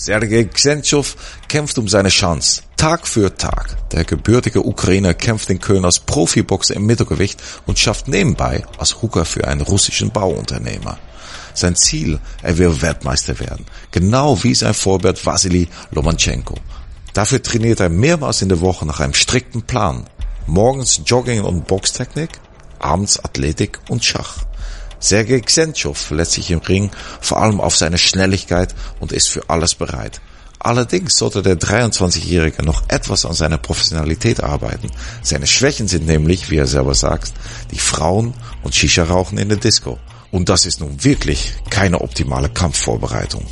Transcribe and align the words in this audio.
Sergei 0.00 0.44
Xentschow 0.44 1.14
kämpft 1.46 1.76
um 1.76 1.86
seine 1.86 2.08
Chance. 2.08 2.62
Tag 2.78 3.06
für 3.06 3.36
Tag. 3.36 3.76
Der 3.90 4.04
gebürtige 4.04 4.64
Ukrainer 4.64 5.12
kämpft 5.12 5.50
in 5.50 5.60
Köln 5.60 5.84
als 5.84 5.98
Profiboxer 5.98 6.74
im 6.74 6.86
Mittelgewicht 6.86 7.38
und 7.66 7.78
schafft 7.78 8.08
nebenbei 8.08 8.64
als 8.78 9.02
Hooker 9.02 9.26
für 9.26 9.46
einen 9.46 9.60
russischen 9.60 10.10
Bauunternehmer. 10.10 10.98
Sein 11.52 11.76
Ziel, 11.76 12.18
er 12.40 12.56
will 12.56 12.80
Weltmeister 12.80 13.38
werden. 13.40 13.66
Genau 13.90 14.42
wie 14.42 14.54
sein 14.54 14.72
Vorbild 14.72 15.24
Vasily 15.26 15.68
Lomachenko. 15.90 16.54
Dafür 17.12 17.42
trainiert 17.42 17.80
er 17.80 17.90
mehrmals 17.90 18.40
in 18.40 18.48
der 18.48 18.62
Woche 18.62 18.86
nach 18.86 19.00
einem 19.00 19.12
strikten 19.12 19.60
Plan. 19.60 20.06
Morgens 20.46 21.02
Jogging 21.04 21.42
und 21.42 21.66
Boxtechnik, 21.66 22.30
abends 22.78 23.22
Athletik 23.22 23.78
und 23.90 24.02
Schach. 24.02 24.46
Sergei 25.00 25.40
Xentschow 25.40 25.96
verletzt 25.96 26.32
sich 26.32 26.50
im 26.50 26.60
Ring 26.60 26.90
vor 27.20 27.42
allem 27.42 27.60
auf 27.60 27.76
seine 27.76 27.98
Schnelligkeit 27.98 28.74
und 29.00 29.12
ist 29.12 29.28
für 29.28 29.48
alles 29.48 29.74
bereit. 29.74 30.20
Allerdings 30.62 31.16
sollte 31.16 31.42
der 31.42 31.58
23-Jährige 31.58 32.62
noch 32.62 32.82
etwas 32.88 33.24
an 33.24 33.32
seiner 33.32 33.56
Professionalität 33.56 34.42
arbeiten. 34.42 34.90
Seine 35.22 35.46
Schwächen 35.46 35.88
sind 35.88 36.06
nämlich, 36.06 36.50
wie 36.50 36.58
er 36.58 36.66
selber 36.66 36.94
sagt, 36.94 37.32
die 37.70 37.78
Frauen 37.78 38.34
und 38.62 38.74
Shisha-Rauchen 38.74 39.38
in 39.38 39.48
der 39.48 39.56
Disco. 39.56 39.98
Und 40.30 40.50
das 40.50 40.66
ist 40.66 40.80
nun 40.80 41.02
wirklich 41.02 41.54
keine 41.70 42.02
optimale 42.02 42.50
Kampfvorbereitung. 42.50 43.46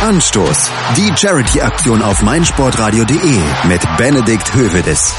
Anstoß. 0.00 0.70
Die 0.96 1.16
Charity-Aktion 1.16 2.02
auf 2.02 2.22
meinsportradio.de 2.22 3.38
mit 3.66 3.80
Benedikt 3.96 4.54
Hövedes. 4.54 5.12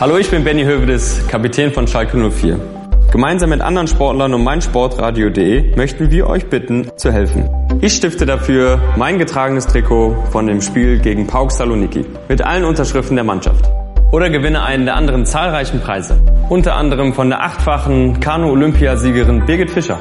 Hallo, 0.00 0.16
ich 0.18 0.30
bin 0.30 0.42
Benny 0.42 0.64
Hövedes, 0.64 1.20
Kapitän 1.28 1.72
von 1.72 1.86
Schalke 1.86 2.16
04. 2.16 2.83
Gemeinsam 3.14 3.50
mit 3.50 3.60
anderen 3.60 3.86
Sportlern 3.86 4.34
und 4.34 4.42
meinsportradio.de 4.42 5.76
möchten 5.76 6.10
wir 6.10 6.26
euch 6.26 6.46
bitten, 6.46 6.90
zu 6.96 7.12
helfen. 7.12 7.48
Ich 7.80 7.92
stifte 7.92 8.26
dafür 8.26 8.80
mein 8.96 9.20
getragenes 9.20 9.68
Trikot 9.68 10.16
von 10.32 10.48
dem 10.48 10.60
Spiel 10.60 10.98
gegen 10.98 11.28
Pauk 11.28 11.52
Saloniki 11.52 12.04
mit 12.28 12.42
allen 12.42 12.64
Unterschriften 12.64 13.14
der 13.14 13.24
Mannschaft. 13.24 13.70
Oder 14.10 14.30
gewinne 14.30 14.64
einen 14.64 14.84
der 14.84 14.96
anderen 14.96 15.26
zahlreichen 15.26 15.78
Preise. 15.78 16.20
Unter 16.48 16.74
anderem 16.74 17.12
von 17.12 17.28
der 17.28 17.44
achtfachen 17.44 18.18
Kanu-Olympiasiegerin 18.18 19.46
Birgit 19.46 19.70
Fischer. 19.70 20.00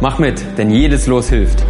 Mach 0.00 0.20
mit, 0.20 0.40
denn 0.56 0.70
jedes 0.70 1.08
Los 1.08 1.30
hilft. 1.30 1.64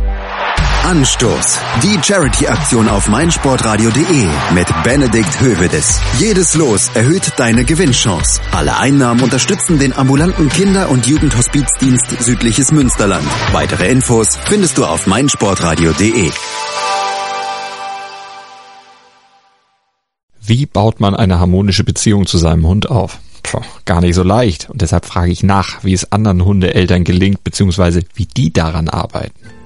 Anstoß. 0.85 1.59
Die 1.83 1.99
Charity-Aktion 2.03 2.89
auf 2.89 3.09
meinsportradio.de 3.09 4.29
mit 4.53 4.67
Benedikt 4.85 5.41
Hövedes. 5.41 5.99
Jedes 6.19 6.55
Los 6.55 6.91
erhöht 6.95 7.33
deine 7.39 7.65
Gewinnchance. 7.65 8.43
Alle 8.53 8.77
Einnahmen 8.77 9.23
unterstützen 9.23 9.79
den 9.79 9.95
ambulanten 9.95 10.51
Kinder- 10.51 10.91
und 10.91 11.07
Jugendhospizdienst 11.07 12.23
Südliches 12.23 12.71
Münsterland. 12.71 13.27
Weitere 13.53 13.89
Infos 13.89 14.37
findest 14.45 14.77
du 14.77 14.85
auf 14.85 15.07
meinsportradio.de. 15.07 16.31
Wie 20.43 20.67
baut 20.67 21.01
man 21.01 21.17
eine 21.17 21.41
harmonische 21.41 21.85
Beziehung 21.85 22.27
zu 22.27 22.37
seinem 22.37 22.67
Hund 22.67 22.91
auf? 22.91 23.21
Puh, 23.43 23.63
gar 23.87 24.03
nicht 24.03 24.15
so 24.15 24.23
leicht. 24.23 24.69
Und 24.69 24.83
deshalb 24.83 25.07
frage 25.07 25.33
ich 25.33 25.43
nach, 25.43 25.83
wie 25.83 25.95
es 25.95 26.13
anderen 26.13 26.45
Hundeeltern 26.45 27.05
gelingt, 27.05 27.43
beziehungsweise 27.43 28.03
wie 28.15 28.27
die 28.27 28.53
daran 28.53 28.91
arbeiten. 28.91 29.44